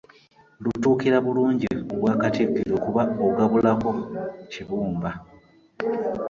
Lutuukira 0.63 1.17
bulungi 1.25 1.67
ku 1.87 1.93
Bwakatikkiro 1.99 2.75
kuba 2.85 3.01
ogabulako 3.27 3.89
kibumba. 4.51 5.11